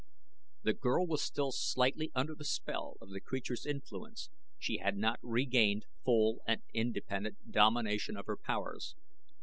The 0.63 0.73
girl 0.73 1.05
was 1.05 1.21
still 1.21 1.51
slightly 1.51 2.09
under 2.15 2.33
the 2.33 2.43
spell 2.43 2.97
of 3.01 3.11
the 3.11 3.21
creature's 3.21 3.67
influence 3.67 4.31
she 4.57 4.79
had 4.79 4.97
not 4.97 5.19
regained 5.21 5.85
full 6.03 6.41
and 6.47 6.63
independent 6.73 7.51
domination 7.51 8.17
of 8.17 8.25
her 8.25 8.37
powers. 8.37 8.95